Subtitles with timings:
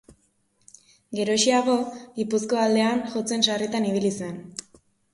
[1.19, 1.77] Geroxeago,
[2.17, 4.47] Gipuzkoa aldean jotzen sarritan ibili zen.